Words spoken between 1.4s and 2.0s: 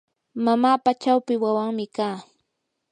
wawanmi